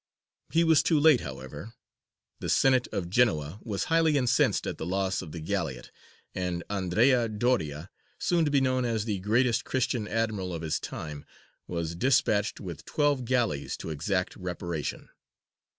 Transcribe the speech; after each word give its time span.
He 0.51 0.63
was 0.63 0.81
too 0.81 0.99
late, 0.99 1.21
however. 1.21 1.75
The 2.39 2.49
Senate 2.49 2.87
of 2.91 3.07
Genoa 3.07 3.59
was 3.61 3.83
highly 3.83 4.17
incensed 4.17 4.65
at 4.65 4.79
the 4.79 4.85
loss 4.87 5.21
of 5.21 5.31
the 5.31 5.39
galleot, 5.39 5.91
and 6.33 6.63
Andrea 6.71 7.29
Doria, 7.29 7.91
soon 8.17 8.43
to 8.45 8.49
be 8.49 8.61
known 8.61 8.83
as 8.83 9.05
the 9.05 9.19
greatest 9.19 9.63
Christian 9.63 10.07
admiral 10.07 10.55
of 10.55 10.63
his 10.63 10.79
time, 10.79 11.23
was 11.67 11.93
despatched 11.93 12.59
with 12.59 12.83
twelve 12.85 13.25
galleys 13.25 13.77
to 13.77 13.91
exact 13.91 14.35
reparation. 14.35 15.09